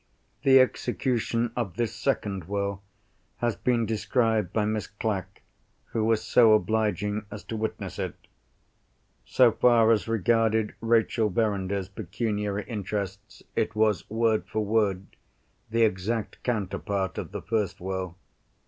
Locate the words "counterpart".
16.41-17.19